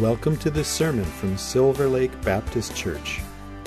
[0.00, 3.20] Welcome to this sermon from Silver Lake Baptist Church.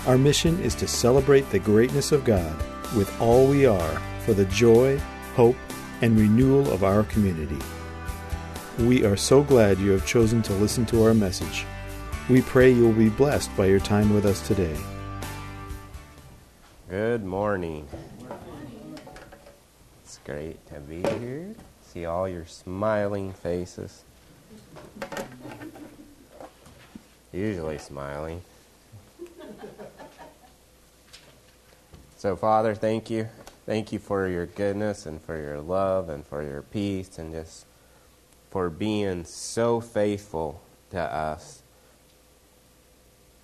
[0.06, 2.54] Our mission is to celebrate the greatness of God
[2.98, 5.00] with all we are for the joy,
[5.38, 5.56] hope,
[6.02, 7.58] and renewal of our community.
[8.78, 11.66] We are so glad you have chosen to listen to our message.
[12.30, 14.76] We pray you will be blessed by your time with us today.
[16.90, 17.88] Good morning.
[20.04, 21.56] It's great to be here.
[21.86, 24.04] See all your smiling faces.
[27.38, 28.42] Usually smiling.
[32.18, 33.30] So, Father, thank you.
[33.68, 37.68] Thank you for your goodness and for your love and for your peace and just
[38.50, 41.62] for being so faithful to us.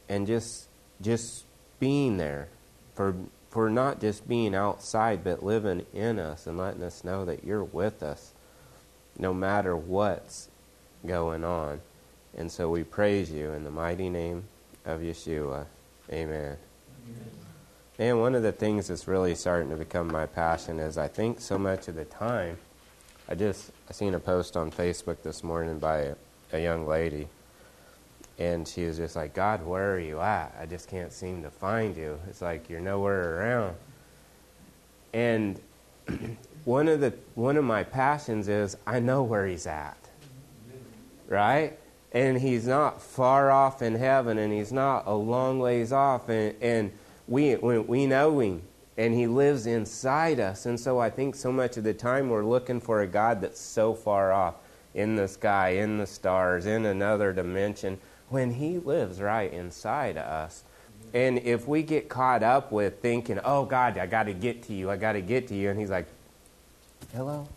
[0.09, 0.69] And just
[0.99, 1.43] just
[1.79, 2.47] being there
[2.95, 3.13] for
[3.51, 7.63] for not just being outside but living in us and letting us know that you're
[7.63, 8.33] with us
[9.19, 10.49] no matter what's
[11.05, 11.81] going on.
[12.37, 14.43] And so we praise you in the mighty name
[14.85, 15.65] of Yeshua.
[16.11, 16.57] Amen.
[17.07, 17.31] Amen.
[17.99, 21.39] And one of the things that's really starting to become my passion is I think
[21.39, 22.57] so much of the time,
[23.29, 26.15] I just I seen a post on Facebook this morning by a,
[26.53, 27.27] a young lady,
[28.39, 30.55] and she was just like, God, where are you at?
[30.59, 32.19] I just can't seem to find you.
[32.27, 33.75] It's like you're nowhere around.
[35.13, 35.59] And
[36.65, 39.97] one of the one of my passions is I know where he's at.
[41.27, 41.77] Right?
[42.13, 46.55] And he's not far off in heaven and he's not a long ways off and,
[46.61, 46.91] and
[47.27, 48.61] we we know him
[48.97, 50.65] and he lives inside us.
[50.65, 53.59] And so I think so much of the time we're looking for a God that's
[53.59, 54.55] so far off
[54.93, 57.97] in the sky, in the stars, in another dimension
[58.29, 60.63] when he lives right inside us.
[61.13, 64.73] And if we get caught up with thinking, "Oh God, I got to get to
[64.73, 64.89] you.
[64.89, 66.07] I got to get to you." And he's like,
[67.13, 67.47] "Hello?"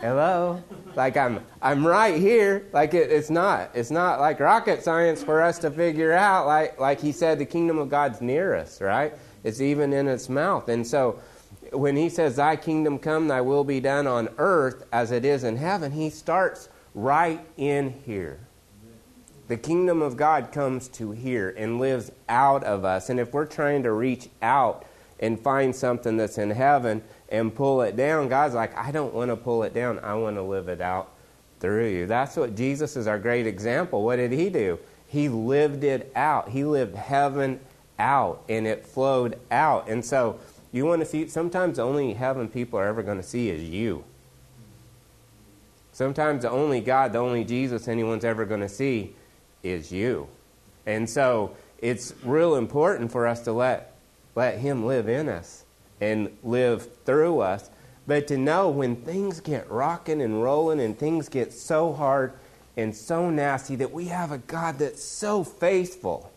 [0.00, 0.62] Hello?
[0.96, 2.66] Like I'm I'm right here.
[2.72, 6.78] Like it, it's not it's not like rocket science for us to figure out like
[6.80, 9.14] like he said the kingdom of God's near us, right?
[9.44, 10.68] It's even in its mouth.
[10.68, 11.20] And so
[11.72, 15.44] when he says thy kingdom come thy will be done on earth as it is
[15.44, 18.40] in heaven, he starts right in here.
[19.48, 23.10] The kingdom of God comes to here and lives out of us.
[23.10, 24.84] And if we're trying to reach out
[25.20, 28.28] and find something that's in heaven, and pull it down.
[28.28, 29.98] God's like, I don't want to pull it down.
[30.00, 31.08] I want to live it out
[31.58, 32.06] through you.
[32.06, 34.04] That's what Jesus is our great example.
[34.04, 34.78] What did he do?
[35.08, 36.50] He lived it out.
[36.50, 37.58] He lived heaven
[37.98, 39.88] out and it flowed out.
[39.88, 40.38] And so
[40.72, 43.62] you want to see, sometimes the only heaven people are ever going to see is
[43.62, 44.04] you.
[45.92, 49.14] Sometimes the only God, the only Jesus anyone's ever going to see
[49.62, 50.28] is you.
[50.84, 53.94] And so it's real important for us to let,
[54.34, 55.64] let Him live in us
[56.02, 57.70] and live through us.
[58.08, 62.32] But to know when things get rocking and rolling and things get so hard
[62.76, 66.32] and so nasty that we have a God that's so faithful.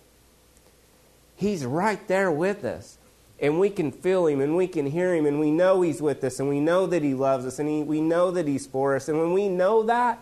[1.36, 3.00] He's right there with us.
[3.40, 6.24] And we can feel him and we can hear him and we know he's with
[6.24, 8.96] us and we know that he loves us and he, we know that he's for
[8.96, 9.10] us.
[9.10, 10.20] And when we know that,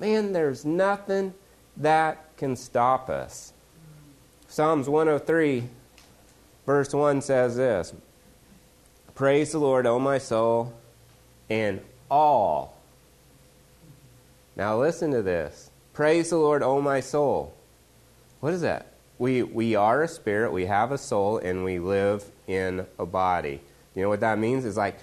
[0.00, 1.34] man, there's nothing
[1.76, 3.52] that can stop us.
[4.48, 5.68] Psalms 103,
[6.66, 7.92] verse 1 says this
[9.18, 10.72] Praise the Lord, O my soul,
[11.50, 12.76] and all.
[14.54, 15.72] Now listen to this.
[15.92, 17.52] Praise the Lord, O my soul.
[18.38, 18.92] What is that?
[19.18, 23.60] We, we are a spirit, we have a soul, and we live in a body.
[23.96, 24.64] You know what that means?
[24.64, 25.00] Is like,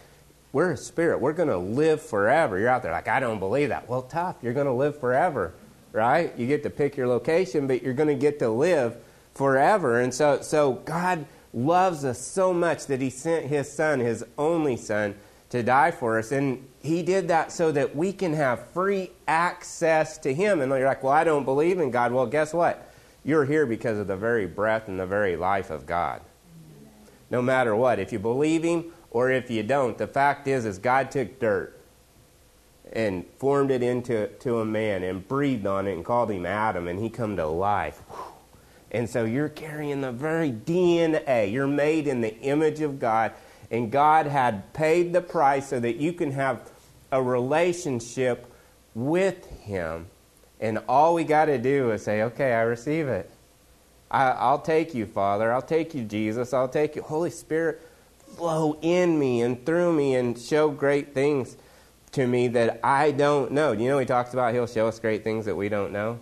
[0.54, 1.20] we're a spirit.
[1.20, 2.58] We're going to live forever.
[2.58, 3.90] You're out there like, I don't believe that.
[3.90, 4.38] Well, tough.
[4.42, 5.52] You're going to live forever,
[5.92, 6.34] right?
[6.40, 8.96] You get to pick your location, but you're going to get to live
[9.34, 10.00] forever.
[10.00, 14.76] And so, so God loves us so much that he sent his son, his only
[14.76, 15.16] son,
[15.50, 16.32] to die for us.
[16.32, 20.60] And he did that so that we can have free access to him.
[20.60, 22.12] And you're like, well, I don't believe in God.
[22.12, 22.92] Well, guess what?
[23.24, 26.22] You're here because of the very breath and the very life of God.
[27.32, 30.78] No matter what, if you believe him or if you don't, the fact is, is
[30.78, 31.80] God took dirt
[32.94, 36.88] and formed it into to a man and breathed on it and called him Adam,
[36.88, 38.02] and he come to life.
[38.92, 41.52] And so you're carrying the very DNA.
[41.52, 43.34] You're made in the image of God.
[43.72, 46.72] And God had paid the price so that you can have
[47.12, 48.52] a relationship
[48.94, 50.08] with Him.
[50.60, 53.30] And all we got to do is say, okay, I receive it.
[54.10, 55.52] I, will take you, Father.
[55.52, 56.54] I'll take you, Jesus.
[56.54, 57.02] I'll take you.
[57.02, 57.82] Holy Spirit,
[58.36, 61.58] flow in me and through me and show great things
[62.14, 63.74] to me that I don't know.
[63.74, 66.20] You know, He talks about He'll show us great things that we don't know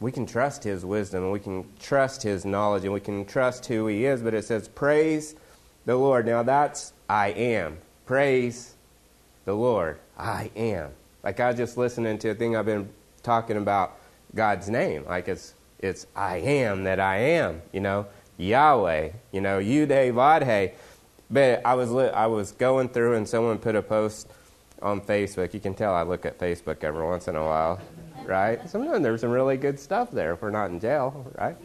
[0.00, 3.66] we can trust his wisdom and we can trust his knowledge and we can trust
[3.66, 4.22] who he is.
[4.22, 5.34] But it says, Praise
[5.84, 6.26] the Lord.
[6.26, 7.78] Now that's I am.
[8.06, 8.74] Praise
[9.44, 9.98] the Lord.
[10.16, 10.90] I am.
[11.22, 12.88] Like I was just listening to a thing I've been
[13.22, 13.98] talking about
[14.34, 15.04] God's name.
[15.04, 18.06] Like it's it's I am that I am, you know,
[18.36, 20.72] Yahweh, you know, Yude Vadhe.
[21.30, 24.28] But I was I was going through and someone put a post
[24.80, 25.52] on Facebook.
[25.54, 27.80] You can tell I look at Facebook every once in a while,
[28.28, 28.68] right?
[28.68, 31.56] Sometimes there's some really good stuff there if we're not in jail, right?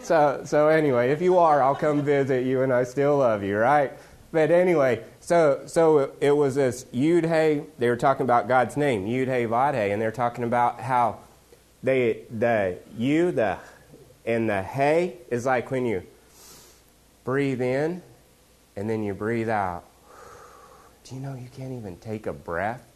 [0.00, 3.58] so so anyway, if you are, I'll come visit you, and I still love you,
[3.58, 3.92] right?
[4.30, 7.64] But anyway, so so it was this Yud Hey.
[7.78, 11.18] They were talking about God's name, Yud Hey Vad and they're talking about how
[11.82, 13.58] they the you the
[14.24, 16.02] and the Hey is like when you
[17.24, 18.02] breathe in
[18.76, 19.84] and then you breathe out.
[21.04, 22.93] Do you know you can't even take a breath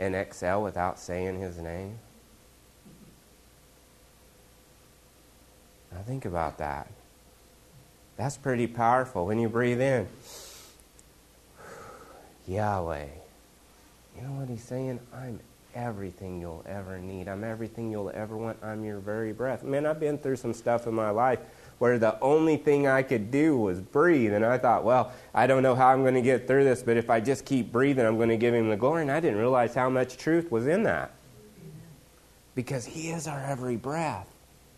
[0.00, 1.98] and exhale without saying His name?
[5.92, 6.88] Now think about that.
[8.16, 10.08] That's pretty powerful when you breathe in.
[12.48, 13.06] Yahweh.
[14.16, 15.00] You know what he's saying?
[15.14, 15.40] I'm
[15.74, 17.28] everything you'll ever need.
[17.28, 18.58] I'm everything you'll ever want.
[18.62, 19.62] I'm your very breath.
[19.62, 21.38] Man, I've been through some stuff in my life
[21.80, 24.34] where the only thing I could do was breathe.
[24.34, 26.98] And I thought, well, I don't know how I'm going to get through this, but
[26.98, 29.00] if I just keep breathing, I'm going to give him the glory.
[29.00, 31.10] And I didn't realize how much truth was in that.
[32.54, 34.28] Because he is our every breath.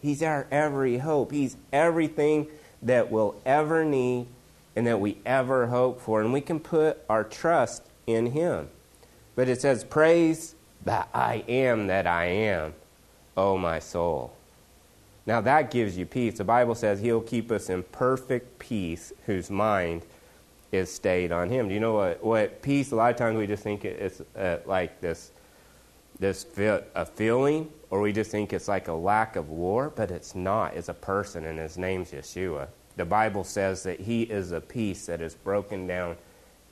[0.01, 1.33] He's our every hope.
[1.33, 2.47] He's everything
[2.83, 4.29] that we'll ever need
[4.77, 6.21] and that we ever hope for.
[6.21, 8.69] And we can put our trust in Him.
[9.35, 12.75] But it says, Praise that I am that I am,
[13.37, 14.35] O my soul.
[15.27, 16.39] Now that gives you peace.
[16.39, 20.03] The Bible says He'll keep us in perfect peace whose mind
[20.73, 21.69] is stayed on Him.
[21.69, 22.93] Do you know what, what peace?
[22.93, 25.31] A lot of times we just think it's uh, like this,
[26.19, 30.11] this feel, a feeling or we just think it's like a lack of war, but
[30.11, 30.75] it's not.
[30.75, 32.69] It's a person, and his name's Yeshua.
[32.97, 36.17] The Bible says that he is a peace that has broken down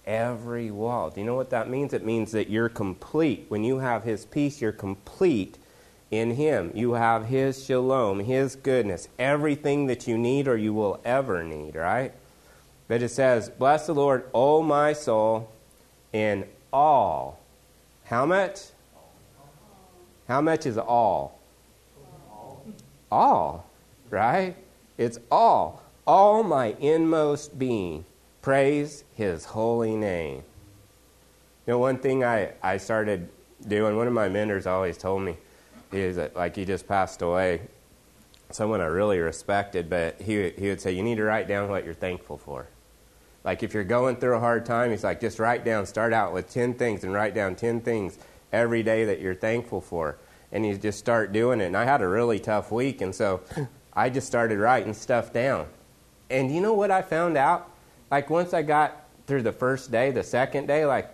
[0.06, 1.10] every wall.
[1.10, 1.92] Do you know what that means?
[1.92, 3.44] It means that you're complete.
[3.48, 5.58] When you have his peace, you're complete
[6.10, 6.72] in him.
[6.74, 11.74] You have his shalom, his goodness, everything that you need or you will ever need,
[11.76, 12.12] right?
[12.88, 15.50] But it says, Bless the Lord, O my soul,
[16.12, 17.38] in all.
[18.04, 18.60] How much?
[20.26, 21.38] How much is all?
[23.10, 23.66] All,
[24.10, 24.56] right?
[24.98, 25.82] It's all.
[26.06, 28.04] All my inmost being.
[28.42, 30.42] Praise his holy name.
[31.66, 33.28] You know, one thing I, I started
[33.66, 35.36] doing, one of my mentors always told me,
[35.90, 37.62] that, like he just passed away,
[38.50, 41.84] someone I really respected, but he, he would say, You need to write down what
[41.84, 42.66] you're thankful for.
[43.44, 46.32] Like if you're going through a hard time, he's like, just write down, start out
[46.32, 48.18] with 10 things and write down 10 things
[48.52, 50.18] every day that you're thankful for.
[50.52, 51.66] And you just start doing it.
[51.66, 53.40] And I had a really tough week, and so
[53.94, 55.66] I just started writing stuff down.
[56.28, 57.70] And you know what I found out?
[58.10, 61.08] Like once I got through the first day, the second day, like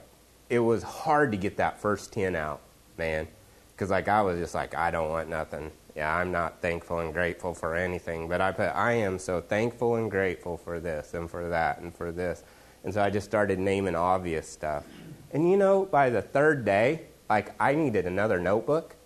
[0.49, 2.61] it was hard to get that first 10 out,
[2.97, 3.29] man.
[3.77, 5.71] Because like I was just like, I don't want nothing.
[5.95, 8.27] Yeah, I'm not thankful and grateful for anything.
[8.27, 11.95] But I put, I am so thankful and grateful for this and for that and
[11.95, 12.43] for this.
[12.85, 14.87] And so I just started naming obvious stuff.
[15.33, 18.97] And you know, by the third day, like I needed another notebook.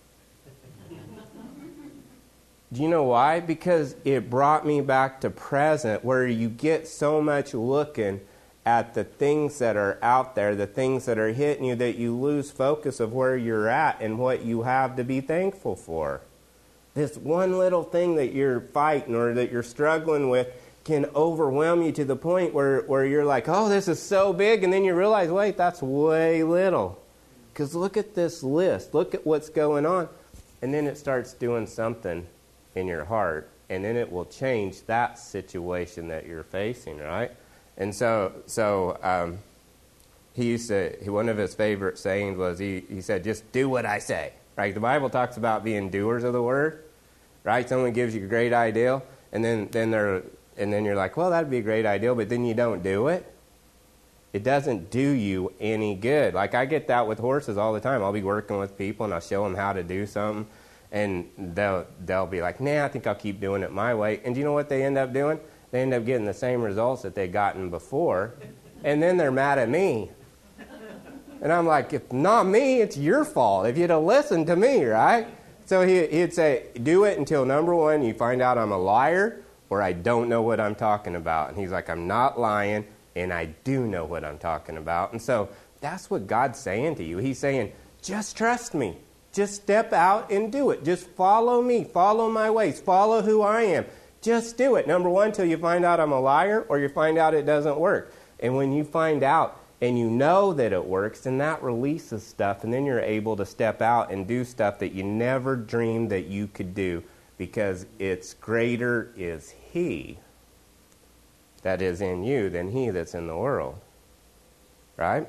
[2.71, 3.41] Do you know why?
[3.41, 8.21] Because it brought me back to present where you get so much looking
[8.65, 12.15] at the things that are out there, the things that are hitting you, that you
[12.15, 16.21] lose focus of where you're at and what you have to be thankful for.
[16.93, 20.47] This one little thing that you're fighting or that you're struggling with
[20.83, 24.63] can overwhelm you to the point where, where you're like, oh, this is so big.
[24.63, 27.01] And then you realize, wait, that's way little.
[27.53, 28.93] Because look at this list.
[28.93, 30.09] Look at what's going on.
[30.61, 32.27] And then it starts doing something
[32.75, 33.49] in your heart.
[33.69, 37.31] And then it will change that situation that you're facing, right?
[37.81, 39.39] And so, so um,
[40.33, 43.85] he used to, one of his favorite sayings was, he, he said, just do what
[43.85, 44.33] I say.
[44.55, 44.73] Right?
[44.73, 46.83] The Bible talks about being doers of the word.
[47.43, 47.67] Right?
[47.67, 50.21] Someone gives you a great idea, and then, then they're
[50.57, 53.07] and then you're like, well, that'd be a great idea, but then you don't do
[53.07, 53.25] it
[54.33, 56.33] it doesn't do you any good.
[56.33, 58.01] Like I get that with horses all the time.
[58.01, 60.47] I'll be working with people and I'll show them how to do something,
[60.91, 64.33] and they'll they'll be like, "Nah, I think I'll keep doing it my way." And
[64.33, 65.39] do you know what they end up doing?
[65.71, 68.35] They end up getting the same results that they'd gotten before,
[68.83, 70.11] and then they're mad at me.
[71.41, 73.65] And I'm like, "If not me, it's your fault.
[73.65, 75.27] If you'd have listened to me, right?"
[75.65, 79.43] So he, he'd say, "Do it until number one, you find out I'm a liar."
[79.71, 81.47] Or I don't know what I'm talking about.
[81.49, 82.85] And he's like, I'm not lying
[83.15, 85.13] and I do know what I'm talking about.
[85.13, 85.47] And so
[85.79, 87.19] that's what God's saying to you.
[87.19, 88.97] He's saying, just trust me.
[89.31, 90.83] Just step out and do it.
[90.83, 91.85] Just follow me.
[91.85, 92.81] Follow my ways.
[92.81, 93.85] Follow who I am.
[94.21, 94.87] Just do it.
[94.87, 97.77] Number one, till you find out I'm a liar or you find out it doesn't
[97.77, 98.13] work.
[98.39, 102.63] And when you find out and you know that it works, then that releases stuff,
[102.63, 106.27] and then you're able to step out and do stuff that you never dreamed that
[106.27, 107.03] you could do
[107.39, 110.19] because it's greater is He
[111.63, 113.79] that is in you than He that's in the world.
[114.97, 115.27] Right?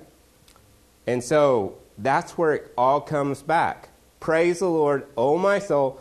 [1.07, 3.89] And so that's where it all comes back.
[4.21, 5.99] Praise the Lord, O my soul.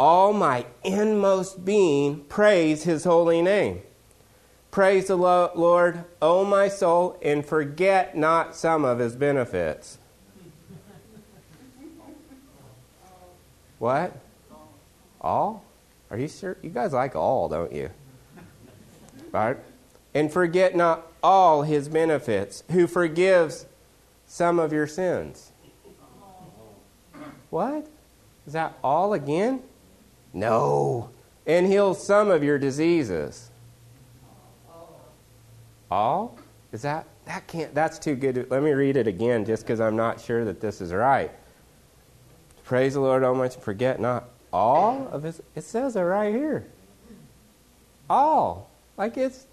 [0.00, 3.82] All my inmost being, praise His holy name.
[4.70, 9.98] Praise the Lord, O my soul, and forget not some of his benefits.
[13.78, 14.16] What?
[15.20, 15.64] All?
[16.10, 16.56] Are you sure?
[16.62, 17.90] You guys like all, don't you?
[19.32, 19.56] Right?
[20.14, 23.66] And forget not all his benefits, who forgives
[24.26, 25.50] some of your sins.
[27.50, 27.86] What?
[28.46, 29.62] Is that all again?
[30.32, 31.10] No.
[31.46, 33.50] And heal some of your diseases
[35.90, 36.36] all?
[36.72, 38.50] Is that that can't that's too good.
[38.50, 41.30] Let me read it again just because I'm not sure that this is right.
[42.64, 46.66] Praise the Lord, Almighty, forget not all of his it says it right here.
[48.08, 48.70] All.
[48.96, 49.46] Like it's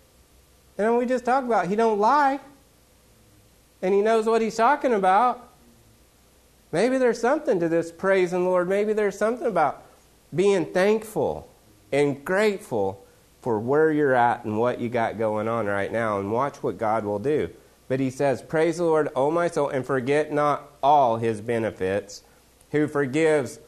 [0.77, 2.39] and we just talked about he don't lie.
[3.81, 5.50] And he knows what he's talking about.
[6.72, 8.67] Maybe there's something to this praising the Lord.
[8.67, 9.84] Maybe there's something about
[10.34, 11.50] being thankful
[11.91, 13.05] and grateful
[13.41, 16.77] for where you're at and what you got going on right now and watch what
[16.77, 17.50] God will do.
[17.88, 22.24] But he says, Praise the Lord, O my soul, and forget not all his benefits,
[22.72, 23.60] who forgives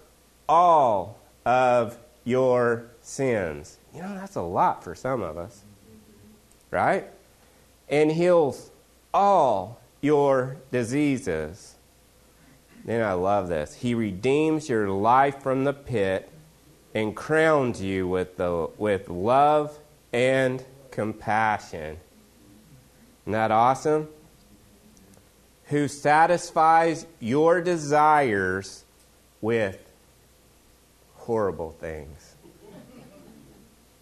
[0.48, 3.78] all of your sins.
[3.96, 5.64] You know, that's a lot for some of us,
[6.72, 7.06] right?
[7.88, 8.72] And heals
[9.14, 11.76] all your diseases.
[12.86, 13.76] Then I love this.
[13.76, 16.30] He redeems your life from the pit
[16.94, 19.78] and crowns you with, the, with love
[20.12, 21.98] and compassion.
[23.24, 24.08] Isn't that awesome?
[25.66, 28.84] Who satisfies your desires
[29.42, 29.90] with
[31.30, 32.36] horrible things.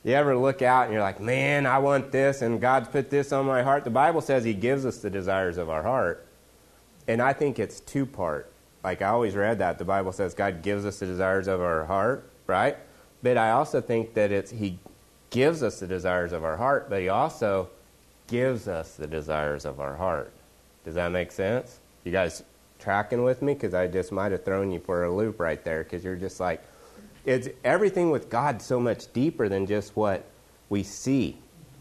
[0.03, 3.34] You ever look out and you're like, man, I want this, and God's put this
[3.34, 3.84] on my heart?
[3.84, 6.25] The Bible says He gives us the desires of our heart.
[7.06, 8.50] And I think it's two part.
[8.82, 9.77] Like I always read that.
[9.77, 12.77] The Bible says God gives us the desires of our heart right?
[13.22, 14.80] But I also think that it's He
[15.30, 17.70] gives us the desires of our heart, but He also
[18.27, 20.32] gives us the desires of our heart.
[20.84, 21.80] Does that make sense?
[22.04, 22.44] You guys
[22.80, 23.54] tracking with me?
[23.54, 25.84] Because I just might have thrown you for a loop right there.
[25.84, 26.63] Because you're just like,
[27.25, 30.24] it's everything with God so much deeper than just what
[30.70, 31.38] we see,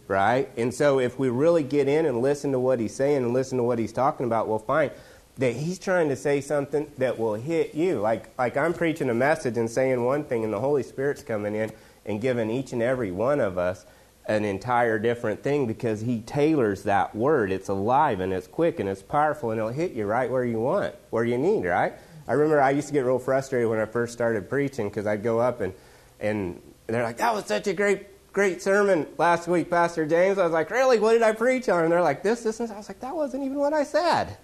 [0.09, 0.51] right?
[0.57, 3.59] And so if we really get in and listen to what He's saying and listen
[3.59, 4.91] to what He's talking about, we'll find
[5.39, 8.01] that he's trying to say something that will hit you.
[8.01, 11.55] Like, like I'm preaching a message and saying one thing, and the Holy Spirit's coming
[11.55, 11.73] in
[12.07, 13.85] and giving each and every one of us
[14.27, 17.53] an entire different thing because he tailors that word.
[17.53, 20.59] It's alive and it's quick and it's powerful and it'll hit you right where you
[20.59, 21.93] want, where you need, right?
[22.27, 25.23] I remember I used to get real frustrated when I first started preaching because I'd
[25.23, 25.73] go up and,
[26.19, 30.39] and they're like, that was such a great, great sermon last week, Pastor James.
[30.39, 30.99] I was like, really?
[30.99, 31.85] What did I preach on?
[31.85, 34.37] And they're like, this, this, and I was like, that wasn't even what I said.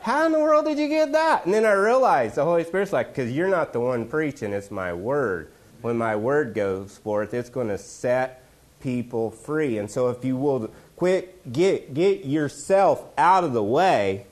[0.00, 1.44] How in the world did you get that?
[1.44, 4.70] And then I realized the Holy Spirit's like, because you're not the one preaching, it's
[4.70, 5.52] my word.
[5.80, 8.44] When my word goes forth, it's going to set
[8.80, 9.78] people free.
[9.78, 14.26] And so if you will quit, get, get yourself out of the way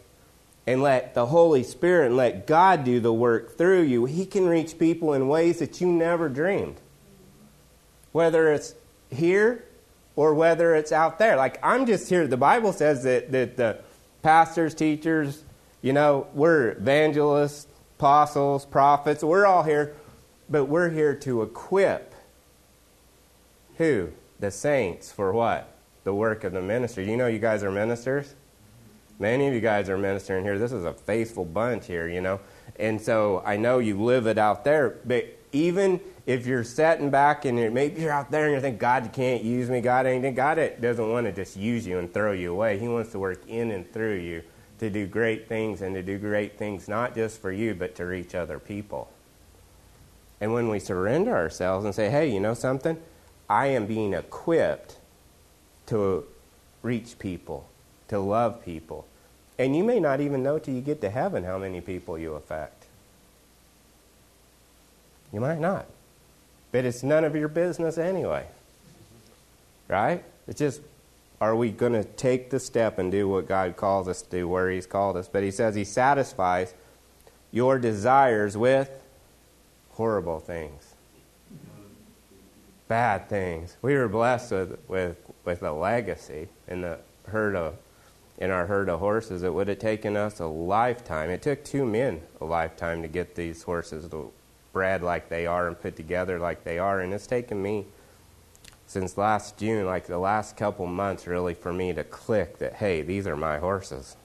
[0.66, 4.46] and let the Holy Spirit and let God do the work through you, He can
[4.46, 6.80] reach people in ways that you never dreamed.
[8.12, 8.74] Whether it's
[9.10, 9.64] here
[10.16, 11.36] or whether it's out there.
[11.36, 12.26] Like I'm just here.
[12.26, 13.80] The Bible says that, that the
[14.22, 15.44] pastors, teachers,
[15.82, 17.66] you know, we're evangelists,
[17.98, 19.94] apostles, prophets, we're all here,
[20.48, 22.10] but we're here to equip
[23.80, 24.10] who?
[24.40, 25.72] The saints for what?
[26.04, 27.10] The work of the ministry.
[27.10, 28.34] You know, you guys are ministers.
[29.18, 30.58] Many of you guys are ministering here.
[30.58, 32.40] This is a faithful bunch here, you know.
[32.78, 37.44] And so I know you live it out there, but even if you're sitting back
[37.44, 40.36] and you're, maybe you're out there and you think God can't use me, God ain't
[40.36, 42.78] God doesn't want to just use you and throw you away.
[42.78, 44.42] He wants to work in and through you
[44.78, 48.06] to do great things and to do great things not just for you but to
[48.06, 49.10] reach other people.
[50.40, 52.96] And when we surrender ourselves and say, "Hey, you know something?
[53.48, 54.96] I am being equipped
[55.86, 56.24] to
[56.82, 57.68] reach people,
[58.08, 59.06] to love people."
[59.58, 62.34] And you may not even know till you get to heaven how many people you
[62.34, 62.79] affect.
[65.32, 65.86] You might not.
[66.72, 68.46] But it's none of your business anyway.
[69.88, 70.24] Right?
[70.46, 70.80] It's just,
[71.40, 74.48] are we going to take the step and do what God calls us to do,
[74.48, 75.28] where He's called us?
[75.28, 76.74] But He says He satisfies
[77.50, 78.90] your desires with
[79.90, 80.94] horrible things,
[82.86, 83.76] bad things.
[83.82, 87.76] We were blessed with, with, with a legacy in the heard of
[88.40, 91.28] in our herd of horses, it would have taken us a lifetime.
[91.28, 94.32] It took two men a lifetime to get these horses to
[94.72, 97.00] bred like they are and put together like they are.
[97.00, 97.86] And it's taken me
[98.86, 103.02] since last June, like the last couple months, really, for me to click that, hey,
[103.02, 104.16] these are my horses.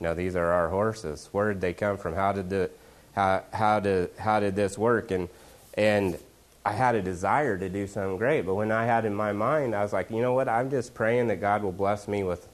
[0.00, 1.28] No, these are our horses.
[1.32, 2.14] Where did they come from?
[2.14, 2.70] How did the
[3.14, 5.10] how how did how did this work?
[5.10, 5.28] And
[5.74, 6.18] and
[6.64, 9.74] I had a desire to do something great, but when I had in my mind,
[9.74, 10.48] I was like, you know what?
[10.48, 12.48] I'm just praying that God will bless me with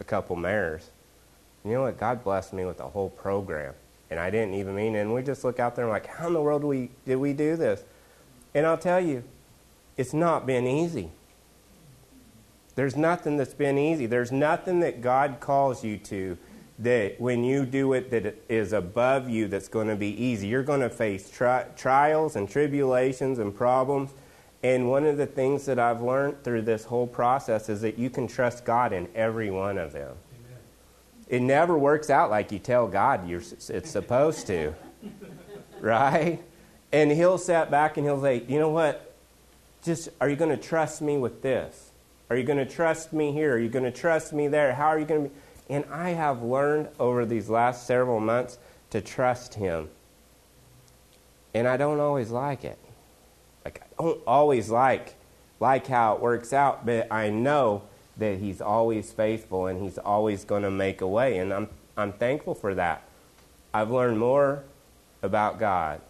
[0.00, 0.90] a couple mares.
[1.64, 1.98] You know what?
[1.98, 3.74] God blessed me with a whole program,
[4.10, 5.00] and I didn't even mean it.
[5.00, 7.16] And we just look out there and like, how in the world did we did
[7.16, 7.84] we do this?
[8.54, 9.22] And I'll tell you,
[9.96, 11.10] it's not been easy.
[12.74, 14.06] There's nothing that's been easy.
[14.06, 16.38] There's nothing that God calls you to
[16.78, 20.48] that when you do it that is above you that's going to be easy.
[20.48, 24.12] You're going to face tri- trials and tribulations and problems.
[24.62, 28.08] And one of the things that I've learned through this whole process is that you
[28.08, 30.16] can trust God in every one of them.
[31.30, 34.74] It never works out like you tell God you're, it's supposed to,
[35.80, 36.40] right?
[36.90, 39.14] And He'll sit back and He'll say, you know what?
[39.84, 41.92] Just are you going to trust me with this?
[42.28, 43.54] Are you going to trust me here?
[43.54, 44.74] Are you going to trust me there?
[44.74, 45.34] How are you going to be?
[45.68, 48.58] And I have learned over these last several months
[48.90, 49.88] to trust Him.
[51.54, 52.78] And I don't always like it.
[53.64, 55.14] Like I don't always like
[55.60, 57.82] like how it works out, but I know
[58.16, 62.12] that He's always faithful and He's always going to make a way, and I'm I'm
[62.12, 63.02] thankful for that.
[63.74, 64.64] I've learned more
[65.22, 66.00] about God.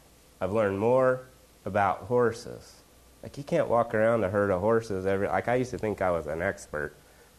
[0.40, 1.22] I've learned more
[1.64, 2.76] about horses.
[3.22, 6.00] Like you can't walk around a herd of horses every like I used to think
[6.00, 6.94] I was an expert.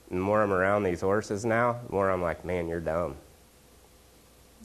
[0.09, 3.15] The more I'm around these horses now, the more I'm like, man, you're dumb.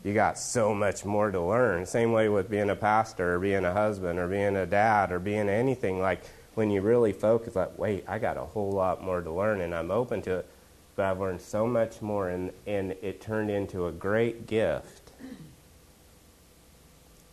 [0.02, 1.86] You got so much more to learn.
[1.86, 5.18] Same way with being a pastor or being a husband or being a dad or
[5.18, 6.00] being anything.
[6.00, 6.22] Like
[6.56, 9.74] when you really focus, like, wait, I got a whole lot more to learn and
[9.74, 10.48] I'm open to it.
[10.96, 15.12] But I've learned so much more and, and it turned into a great gift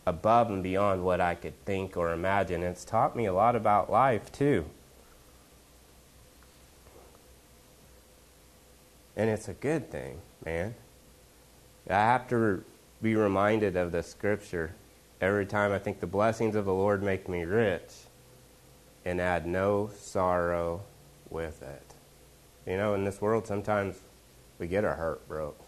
[0.06, 2.62] above and beyond what I could think or imagine.
[2.62, 4.66] It's taught me a lot about life too.
[9.16, 10.74] And it's a good thing, man.
[11.88, 12.62] I have to
[13.00, 14.74] be reminded of the scripture
[15.18, 18.03] every time I think the blessings of the Lord make me rich
[19.04, 20.82] and add no sorrow
[21.30, 21.82] with it.
[22.70, 24.00] You know, in this world, sometimes
[24.58, 25.58] we get our heart broke.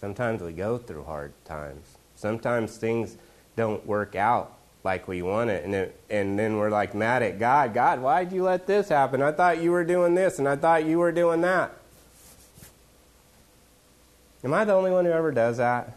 [0.00, 1.96] Sometimes we go through hard times.
[2.14, 3.16] Sometimes things
[3.56, 4.52] don't work out
[4.84, 5.64] like we want it.
[5.64, 7.72] And, it, and then we're like mad at God.
[7.72, 9.22] God, why'd you let this happen?
[9.22, 11.72] I thought you were doing this and I thought you were doing that.
[14.44, 15.96] Am I the only one who ever does that?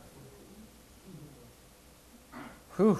[2.77, 2.99] Whew,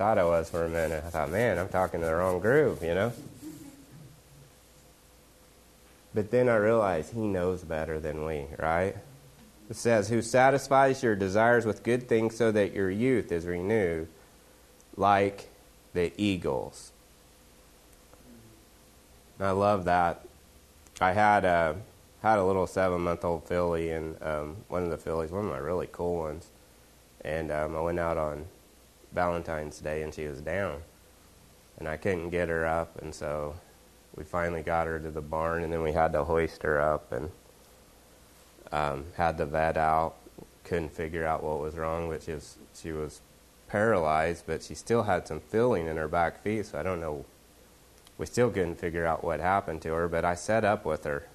[0.00, 1.04] thought I was for a minute.
[1.06, 3.12] I thought, man, I'm talking to the wrong group, you know?
[6.14, 8.96] But then I realized he knows better than we, right?
[9.68, 14.08] It says, Who satisfies your desires with good things so that your youth is renewed
[14.96, 15.50] like
[15.92, 16.92] the eagles.
[19.38, 20.24] I love that.
[20.98, 21.76] I had a
[22.22, 25.50] had a little seven month old filly, and um, one of the fillies, one of
[25.50, 26.48] my really cool ones.
[27.22, 28.46] And um, I went out on
[29.12, 30.82] Valentine's Day, and she was down,
[31.78, 33.56] and I couldn't get her up, and so
[34.14, 37.12] we finally got her to the barn, and then we had to hoist her up,
[37.12, 37.30] and
[38.72, 40.14] um, had the vet out.
[40.64, 43.20] Couldn't figure out what was wrong, which is she was
[43.68, 47.24] paralyzed, but she still had some filling in her back feet, so I don't know.
[48.18, 51.26] We still couldn't figure out what happened to her, but I set up with her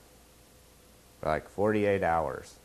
[1.20, 2.56] for like 48 hours.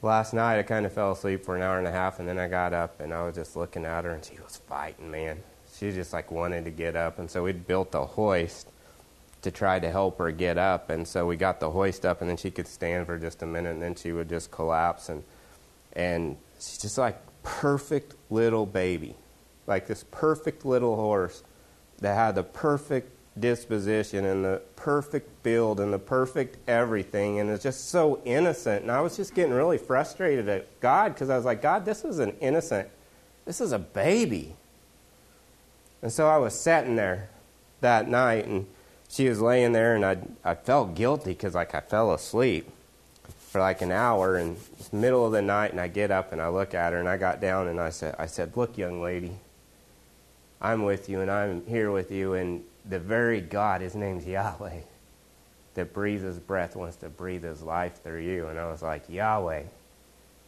[0.00, 2.38] Last night I kind of fell asleep for an hour and a half, and then
[2.38, 5.42] I got up and I was just looking at her, and she was fighting, man.
[5.74, 8.68] She just like wanted to get up, and so we'd built a hoist
[9.42, 12.30] to try to help her get up, and so we got the hoist up, and
[12.30, 15.24] then she could stand for just a minute, and then she would just collapse, and
[15.94, 19.16] and she's just like perfect little baby,
[19.66, 21.42] like this perfect little horse
[21.98, 27.62] that had the perfect disposition and the perfect build and the perfect everything and it's
[27.62, 28.82] just so innocent.
[28.82, 32.04] And i was just getting really frustrated at god because i was like god this
[32.04, 32.88] is an innocent
[33.44, 34.54] this is a baby.
[36.02, 37.30] And so i was sitting there
[37.80, 38.66] that night and
[39.08, 42.70] she was laying there and i, I felt guilty because like i fell asleep
[43.38, 46.42] for like an hour and it's middle of the night and i get up and
[46.42, 49.00] i look at her and i got down and i said i said look young
[49.00, 49.32] lady
[50.60, 54.80] i'm with you and i'm here with you and the very God, his name's Yahweh,
[55.74, 58.48] that breathes his breath, wants to breathe his life through you.
[58.48, 59.62] And I was like, Yahweh.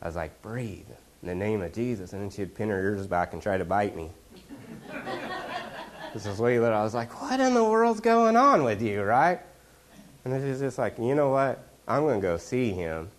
[0.03, 0.89] I was like, breathe
[1.23, 2.13] in the name of Jesus.
[2.13, 4.11] And then she'd pin her ears back and try to bite me.
[6.15, 6.59] this is way.
[6.59, 9.41] I was like, what in the world's going on with you, right?
[10.25, 11.63] And it's just like, you know what?
[11.87, 13.11] I'm going to go see him.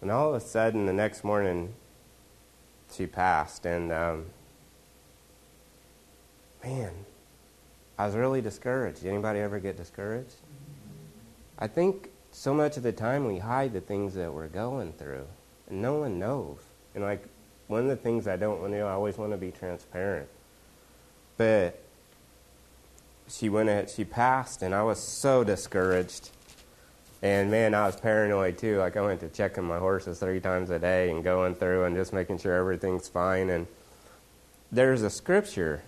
[0.00, 1.74] And all of a sudden, the next morning,
[2.92, 3.66] she passed.
[3.66, 4.26] And um,
[6.62, 6.92] man,
[7.98, 9.02] I was really discouraged.
[9.02, 10.36] Did anybody ever get discouraged?
[11.58, 15.26] I think so much of the time we hide the things that we're going through,
[15.68, 16.58] and no one knows.
[16.94, 17.24] And like
[17.66, 20.28] one of the things I don't want to do, I always want to be transparent.
[21.36, 21.80] But
[23.28, 26.30] she went ahead, she passed, and I was so discouraged.
[27.20, 28.78] And man, I was paranoid too.
[28.78, 31.96] Like I went to checking my horses three times a day and going through and
[31.96, 33.50] just making sure everything's fine.
[33.50, 33.66] And
[34.70, 35.82] there's a scripture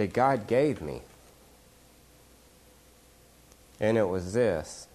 [0.00, 1.02] that God gave me.
[3.78, 4.88] And it was this.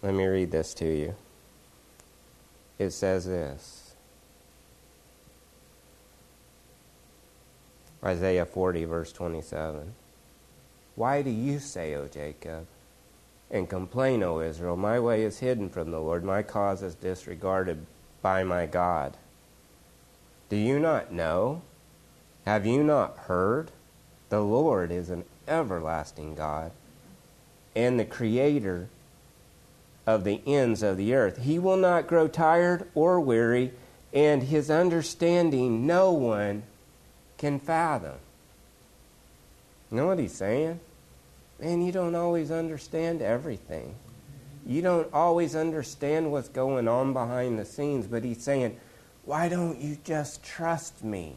[0.00, 1.14] Let me read this to you.
[2.78, 3.94] It says this
[8.02, 9.92] Isaiah 40, verse 27.
[10.94, 12.66] Why do you say, O Jacob,
[13.50, 17.84] and complain, O Israel, my way is hidden from the Lord, my cause is disregarded
[18.22, 19.18] by my God?
[20.48, 21.60] Do you not know?
[22.44, 23.70] Have you not heard?
[24.28, 26.72] The Lord is an everlasting God
[27.76, 28.88] and the Creator
[30.06, 31.42] of the ends of the earth.
[31.42, 33.72] He will not grow tired or weary,
[34.12, 36.64] and his understanding no one
[37.38, 38.16] can fathom.
[39.90, 40.80] You know what he's saying?
[41.60, 43.94] Man, you don't always understand everything.
[44.66, 48.78] You don't always understand what's going on behind the scenes, but he's saying,
[49.24, 51.36] why don't you just trust me?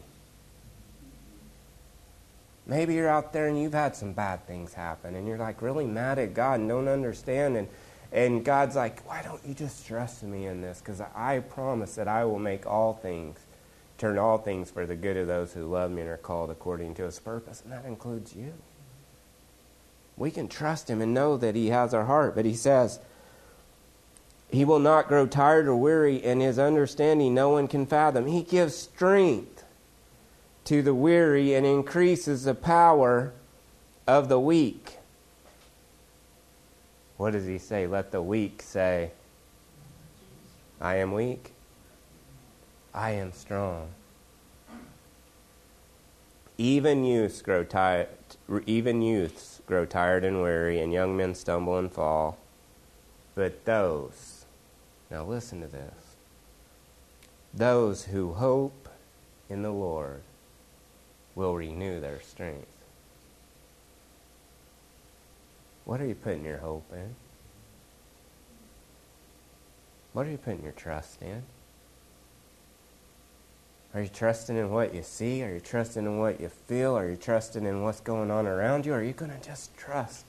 [2.68, 5.86] Maybe you're out there and you've had some bad things happen and you're like really
[5.86, 7.56] mad at God and don't understand.
[7.56, 7.68] And,
[8.12, 10.78] and God's like, why don't you just trust me in this?
[10.78, 13.38] Because I promise that I will make all things,
[13.96, 16.94] turn all things for the good of those who love me and are called according
[16.96, 17.62] to his purpose.
[17.62, 18.52] And that includes you.
[20.18, 22.34] We can trust him and know that he has our heart.
[22.34, 22.98] But he says,
[24.50, 28.26] he will not grow tired or weary, and his understanding no one can fathom.
[28.26, 29.57] He gives strength
[30.68, 33.32] to the weary and increases the power
[34.06, 34.98] of the weak.
[37.16, 37.86] What does he say?
[37.86, 39.12] Let the weak say,
[40.78, 41.52] I am weak.
[42.92, 43.88] I am strong.
[46.58, 48.08] Even youths grow tired
[48.66, 52.36] even youths grow tired and weary and young men stumble and fall.
[53.34, 54.44] But those
[55.10, 56.16] now listen to this.
[57.54, 58.90] Those who hope
[59.48, 60.20] in the Lord
[61.34, 62.76] will renew their strength.
[65.84, 67.14] What are you putting your hope in?
[70.12, 71.42] What are you putting your trust in?
[73.94, 75.42] Are you trusting in what you see?
[75.42, 76.96] Are you trusting in what you feel?
[76.96, 78.92] Are you trusting in what's going on around you?
[78.92, 80.26] Are you going to just trust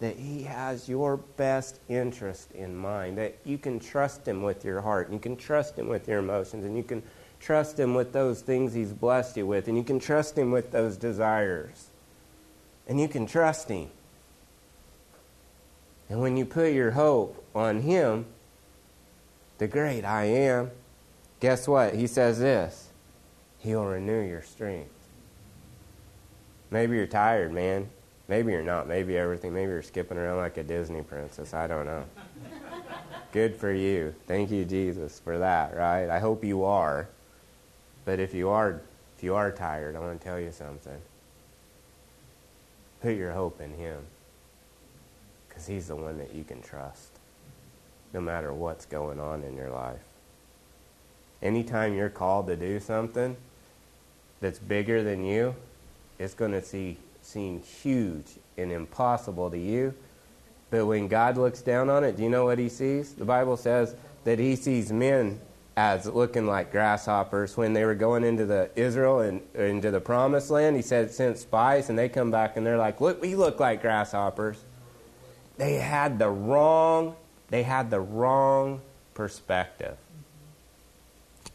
[0.00, 3.16] that He has your best interest in mind?
[3.16, 6.18] That you can trust Him with your heart, and you can trust Him with your
[6.18, 7.02] emotions, and you can
[7.40, 10.70] trust Him with those things He's blessed you with, and you can trust Him with
[10.70, 11.88] those desires.
[12.86, 13.90] And you can trust Him.
[16.08, 18.26] And when you put your hope on Him,
[19.58, 20.70] the great I am,
[21.40, 21.94] guess what?
[21.94, 22.88] He says this
[23.58, 24.90] He'll renew your strength.
[26.70, 27.88] Maybe you're tired, man.
[28.28, 28.86] Maybe you're not.
[28.86, 29.54] Maybe everything.
[29.54, 31.54] Maybe you're skipping around like a Disney princess.
[31.54, 32.04] I don't know.
[33.32, 34.14] Good for you.
[34.26, 36.08] Thank you, Jesus, for that, right?
[36.08, 37.08] I hope you are.
[38.08, 38.80] But if you are
[39.18, 40.98] if you are tired, I want to tell you something.
[43.02, 43.98] Put your hope in him.
[45.50, 47.10] Cuz he's the one that you can trust.
[48.14, 50.06] No matter what's going on in your life.
[51.42, 53.36] Anytime you're called to do something
[54.40, 55.54] that's bigger than you,
[56.18, 59.92] it's going to see, seem huge and impossible to you.
[60.70, 63.12] But when God looks down on it, do you know what he sees?
[63.12, 65.42] The Bible says that he sees men
[65.78, 70.50] as looking like grasshoppers when they were going into the Israel and into the promised
[70.50, 70.74] land.
[70.74, 73.80] He said sent spies and they come back and they're like, "Look, we look like
[73.80, 74.64] grasshoppers."
[75.56, 77.14] They had the wrong
[77.50, 78.80] they had the wrong
[79.14, 79.96] perspective.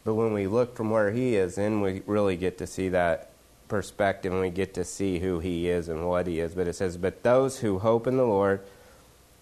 [0.04, 3.30] But when we look from where he is, then we really get to see that
[3.68, 6.54] perspective and we get to see who he is and what he is.
[6.54, 8.60] But it says, But those who hope in the Lord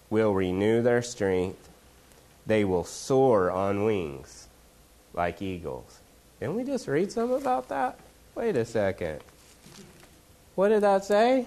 [0.09, 1.69] will renew their strength,
[2.45, 4.42] they will soar on wings
[5.13, 5.99] like eagles.
[6.39, 7.99] Didn't we just read something about that?
[8.35, 9.21] Wait a second.
[10.55, 11.45] What did that say?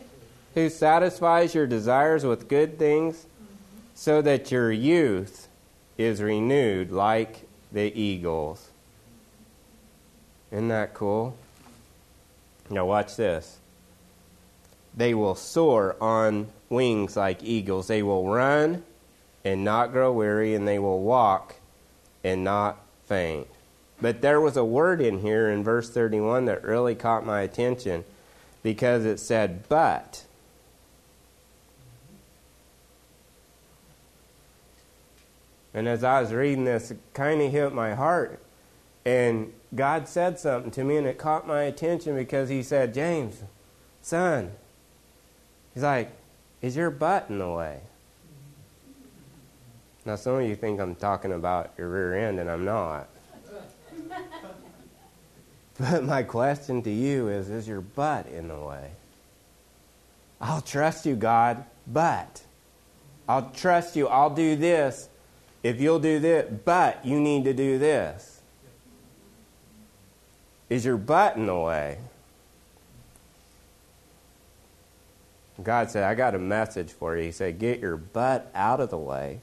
[0.55, 3.27] Who satisfies your desires with good things
[3.95, 5.49] so that your youth
[5.99, 8.69] is renewed like the eagles.
[10.51, 11.37] Isn't that cool?
[12.71, 13.59] Now, watch this.
[14.97, 17.87] They will soar on wings like eagles.
[17.87, 18.85] They will run
[19.45, 21.55] and not grow weary, and they will walk
[22.25, 23.47] and not faint.
[24.01, 28.05] But there was a word in here in verse 31 that really caught my attention
[28.63, 30.25] because it said, but.
[35.73, 38.41] And as I was reading this, it kind of hit my heart.
[39.05, 43.43] And God said something to me, and it caught my attention because He said, James,
[44.03, 44.53] son,
[45.75, 46.11] He's like,
[46.63, 47.81] is your butt in the way?
[50.07, 53.09] Now, some of you think I'm talking about your rear end, and I'm not.
[55.79, 58.91] But my question to you is Is your butt in the way?
[60.41, 62.43] I'll trust you, God, but
[63.29, 64.09] I'll trust you.
[64.09, 65.09] I'll do this
[65.63, 68.41] if you'll do this, but you need to do this.
[70.69, 71.99] Is your butt in the way?
[75.63, 77.25] God said, I got a message for you.
[77.25, 79.41] He said, Get your butt out of the way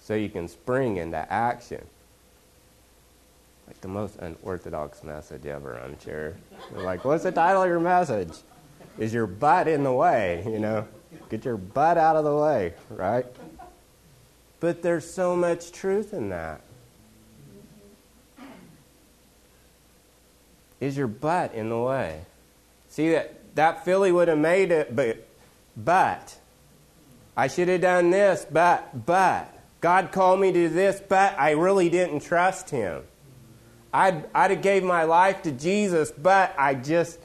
[0.00, 1.86] so you can spring into action.
[3.68, 6.34] Like the most unorthodox message ever, I'm sure.
[6.72, 8.32] They're like, What's the title of your message?
[8.98, 10.42] Is your butt in the way?
[10.46, 10.88] You know,
[11.28, 13.26] get your butt out of the way, right?
[14.58, 16.62] But there's so much truth in that.
[20.80, 22.22] Is your butt in the way?
[22.88, 25.26] See that that filly would have made it, but
[25.76, 26.38] but
[27.36, 31.90] I should have done this, but but God called me to this, but I really
[31.90, 33.02] didn't trust Him.
[33.92, 37.18] I'd I'd have gave my life to Jesus, but I just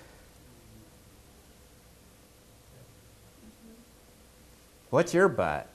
[4.93, 5.67] What's your but?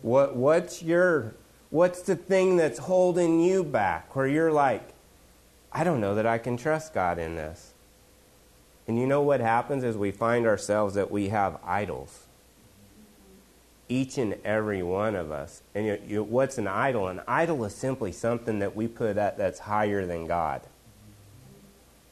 [0.00, 1.34] What what's your
[1.70, 4.94] what's the thing that's holding you back where you're like,
[5.72, 7.72] I don't know that I can trust God in this.
[8.86, 12.26] And you know what happens is we find ourselves that we have idols.
[13.92, 15.60] Each and every one of us.
[15.74, 17.08] And you, you, what's an idol?
[17.08, 20.62] An idol is simply something that we put at that's higher than God.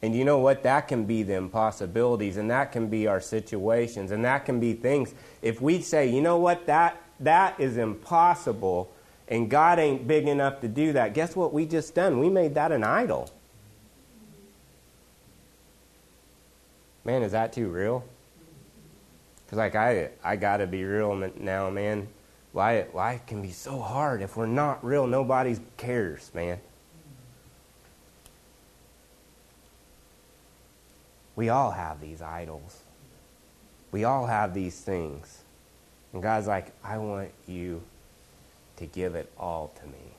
[0.03, 0.61] And you know what?
[0.61, 4.73] That can be the impossibilities, and that can be our situations, and that can be
[4.73, 5.15] things.
[5.41, 8.91] If we say, you know what, that, that is impossible,
[9.27, 12.19] and God ain't big enough to do that, guess what we just done?
[12.19, 13.31] We made that an idol.
[17.03, 18.03] man, is that too real?
[19.51, 22.07] Because like I, I gotta be real now, man.
[22.53, 24.21] Why, life can be so hard.
[24.21, 26.57] If we're not real, nobody cares, man.
[31.35, 32.79] We all have these idols.
[33.91, 35.41] We all have these things.
[36.13, 37.81] And God's like, I want you
[38.77, 40.13] to give it all to me.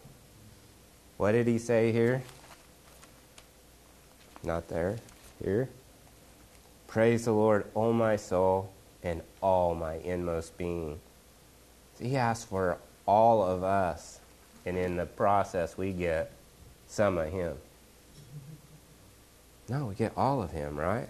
[1.17, 2.23] What did he say here?
[4.45, 4.99] Not there.
[5.43, 5.71] Here.
[6.87, 8.71] Praise the Lord, O my soul,
[9.03, 11.01] and all my inmost being.
[11.99, 14.21] So he asks for all of us,
[14.65, 16.31] and in the process, we get
[16.87, 17.57] some of him.
[19.69, 21.09] No, we get all of him, right?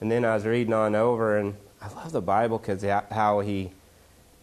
[0.00, 3.72] And then I was reading on over, and I love the Bible because how he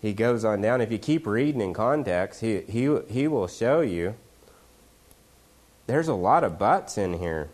[0.01, 0.81] he goes on down.
[0.81, 4.15] If you keep reading in context, he he he will show you.
[5.87, 7.49] There's a lot of buts in here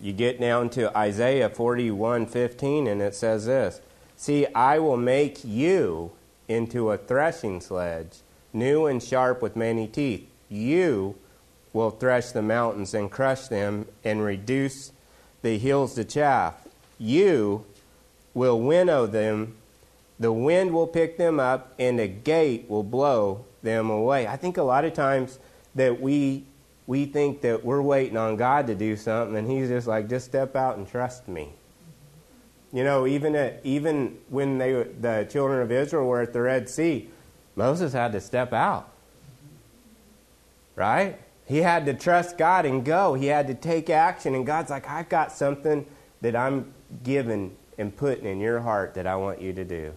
[0.00, 3.80] you get down to Isaiah 41:15 and it says this,
[4.16, 6.12] "See, I will make you
[6.48, 8.18] into a threshing sledge,
[8.52, 10.28] new and sharp with many teeth.
[10.48, 11.14] You
[11.72, 14.92] will thresh the mountains and crush them and reduce
[15.42, 16.68] the hills to chaff.
[16.98, 17.64] You
[18.34, 19.56] will winnow them.
[20.20, 24.56] The wind will pick them up and a gate will blow them away." I think
[24.56, 25.38] a lot of times
[25.74, 26.44] that we
[26.86, 30.26] we think that we're waiting on God to do something, and He's just like, just
[30.26, 31.50] step out and trust me.
[32.72, 36.68] You know, even at, even when they the children of Israel were at the Red
[36.68, 37.08] Sea,
[37.56, 38.90] Moses had to step out.
[40.74, 41.18] Right?
[41.46, 43.14] He had to trust God and go.
[43.14, 45.86] He had to take action, and God's like, I've got something
[46.20, 49.92] that I'm giving and putting in your heart that I want you to do.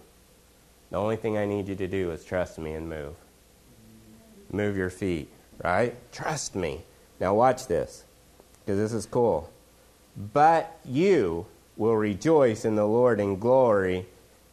[0.90, 3.14] The only thing I need you to do is trust me and move.
[4.50, 5.30] Move your feet
[5.62, 5.94] right?
[6.12, 6.82] Trust me.
[7.20, 8.04] Now, watch this,
[8.60, 9.50] because this is cool.
[10.32, 14.06] But you will rejoice in the Lord in glory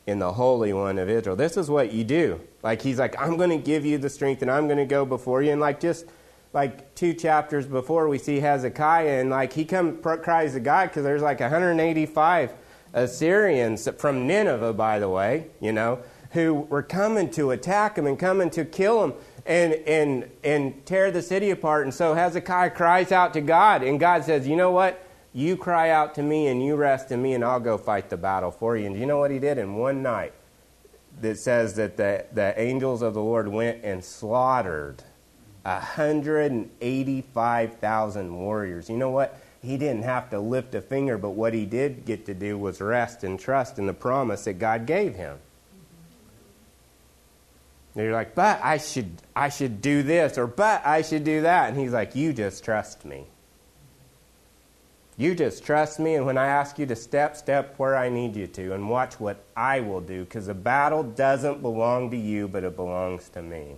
[0.07, 1.35] in the Holy One of Israel.
[1.35, 2.39] This is what you do.
[2.63, 5.05] Like, he's like, I'm going to give you the strength and I'm going to go
[5.05, 5.51] before you.
[5.51, 6.05] And, like, just
[6.53, 11.03] like two chapters before, we see Hezekiah, and like, he come cries to God because
[11.03, 12.53] there's like 185
[12.93, 15.99] Assyrians from Nineveh, by the way, you know,
[16.31, 19.13] who were coming to attack him and coming to kill him
[19.45, 21.83] and, and, and tear the city apart.
[21.83, 25.01] And so Hezekiah cries out to God, and God says, You know what?
[25.33, 28.15] You cry out to me and you rest in me, and I'll go fight the
[28.15, 28.85] battle for you.
[28.85, 30.31] And you know what he did in one night?
[31.21, 35.03] That says that the, the angels of the Lord went and slaughtered
[35.63, 38.89] 185,000 warriors.
[38.89, 39.39] You know what?
[39.61, 42.79] He didn't have to lift a finger, but what he did get to do was
[42.79, 45.39] rest and trust in the promise that God gave him.
[47.95, 51.41] And you're like, but I should, I should do this, or but I should do
[51.41, 51.69] that.
[51.69, 53.25] And he's like, you just trust me.
[55.17, 58.35] You just trust me, and when I ask you to step, step where I need
[58.35, 62.49] you to, and watch what I will do, because the battle doesn't belong to you,
[62.49, 63.77] but it belongs to me.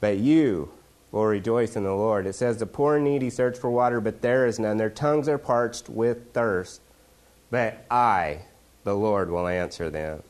[0.00, 0.70] But you
[1.10, 2.26] will rejoice in the Lord.
[2.26, 4.76] It says, The poor and needy search for water, but there is none.
[4.76, 6.82] Their tongues are parched with thirst.
[7.50, 8.42] But I,
[8.88, 10.22] the Lord, will answer them.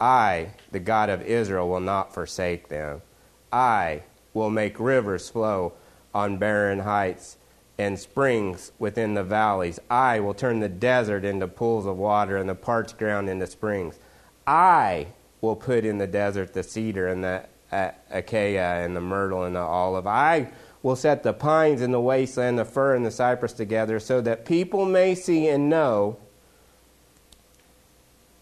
[0.00, 3.02] I, the God of Israel, will not forsake them.
[3.50, 4.02] I
[4.34, 5.72] will make rivers flow
[6.14, 7.38] on barren heights
[7.78, 9.80] and springs within the valleys.
[9.88, 13.98] I will turn the desert into pools of water and the parched ground into springs.
[14.46, 15.08] I
[15.40, 19.56] will put in the desert the cedar and the uh, acacia and the myrtle and
[19.56, 20.06] the olive.
[20.06, 20.50] I
[20.82, 24.44] will set the pines in the wasteland, the fir and the cypress together, so that
[24.44, 26.18] people may see and know,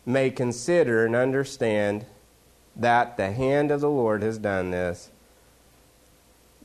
[0.06, 2.06] may consider and understand
[2.76, 5.10] that the hand of the Lord has done this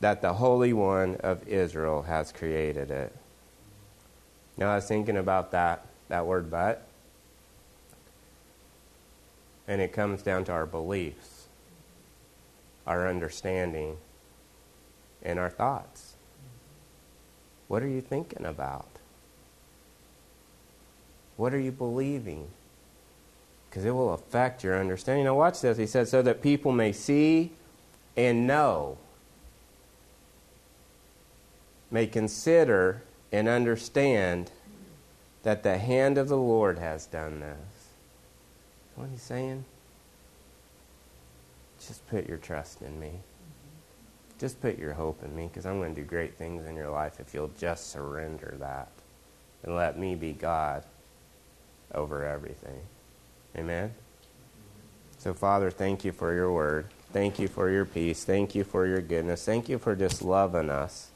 [0.01, 3.15] that the Holy One of Israel has created it.
[4.57, 6.87] Now, I was thinking about that, that word but,
[9.67, 11.45] and it comes down to our beliefs,
[12.85, 13.97] our understanding,
[15.21, 16.15] and our thoughts.
[17.67, 18.89] What are you thinking about?
[21.37, 22.47] What are you believing?
[23.71, 25.23] Because it will affect your understanding.
[25.23, 25.77] Now, watch this.
[25.77, 27.53] He says, so that people may see
[28.17, 28.97] and know
[31.89, 34.51] may consider and understand
[35.43, 37.87] that the hand of the Lord has done this.
[38.95, 39.65] What he's saying?
[41.79, 43.11] Just put your trust in me.
[44.37, 46.89] Just put your hope in me because I'm going to do great things in your
[46.89, 48.89] life if you'll just surrender that
[49.63, 50.83] and let me be God
[51.93, 52.81] over everything.
[53.55, 53.93] Amen?
[55.17, 56.87] So, Father, thank you for your word.
[57.13, 58.23] Thank you for your peace.
[58.23, 59.45] Thank you for your goodness.
[59.45, 61.11] Thank you for just loving us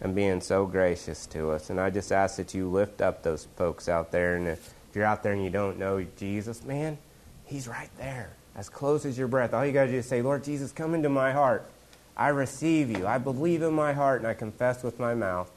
[0.00, 1.70] and being so gracious to us.
[1.70, 4.36] And I just ask that you lift up those folks out there.
[4.36, 6.98] And if you're out there and you don't know Jesus, man,
[7.44, 9.54] He's right there, as close as your breath.
[9.54, 11.68] All you got to do is say, Lord Jesus, come into my heart.
[12.16, 13.06] I receive you.
[13.06, 15.50] I believe in my heart, and I confess with my mouth.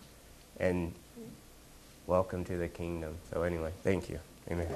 [0.59, 0.93] And
[2.05, 3.15] welcome to the kingdom.
[3.33, 4.19] So, anyway, thank you.
[4.49, 4.67] Amen.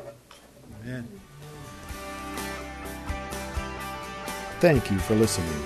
[0.81, 1.07] Amen.
[4.59, 5.63] Thank you for listening.